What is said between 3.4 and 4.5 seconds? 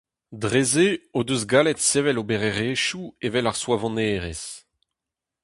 ar soavonerezh.